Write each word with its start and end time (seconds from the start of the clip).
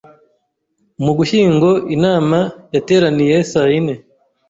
mu 1.03 1.11
Ugushyingo 1.13 1.69
inama 1.95 2.37
yateraniye 2.75 3.35
sayine 3.51 3.93